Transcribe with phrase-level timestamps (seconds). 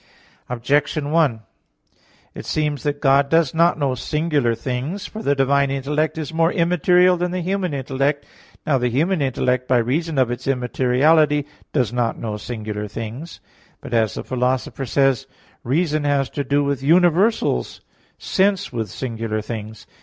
[0.49, 1.41] Objection 1:
[2.33, 5.05] It seems that God does not know singular things.
[5.05, 8.25] For the divine intellect is more immaterial than the human intellect.
[8.65, 13.41] Now the human intellect by reason of its immateriality does not know singular things;
[13.79, 17.81] but as the Philosopher says (De Anima ii), "reason has to do with universals,
[18.17, 19.85] sense with singular things."